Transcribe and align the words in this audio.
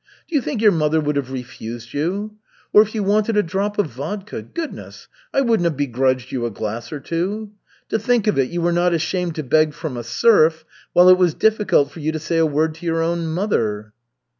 Do 0.27 0.35
you 0.35 0.41
think 0.41 0.63
your 0.63 0.71
mother 0.71 0.99
would 0.99 1.15
have 1.15 1.29
refused 1.29 1.93
you? 1.93 2.37
Or 2.73 2.81
if 2.81 2.95
you 2.95 3.03
wanted 3.03 3.37
a 3.37 3.43
drop 3.43 3.77
of 3.77 3.85
vodka, 3.85 4.41
goodness, 4.41 5.07
I 5.31 5.41
wouldn't 5.41 5.65
have 5.65 5.77
begrudged 5.77 6.31
you 6.31 6.43
a 6.43 6.49
glass 6.49 6.91
or 6.91 6.99
two. 6.99 7.51
To 7.89 7.99
think 7.99 8.25
of 8.25 8.39
it, 8.39 8.49
you 8.49 8.63
were 8.63 8.71
not 8.73 8.95
ashamed 8.95 9.35
to 9.35 9.43
beg 9.43 9.75
from 9.75 9.97
a 9.97 10.03
serf, 10.03 10.65
while 10.93 11.07
it 11.07 11.19
was 11.19 11.35
difficult 11.35 11.91
for 11.91 11.99
you 11.99 12.11
to 12.13 12.19
say 12.19 12.39
a 12.39 12.47
word 12.47 12.73
to 12.73 12.85
your 12.87 13.03
own 13.03 13.27
mother." 13.27 13.93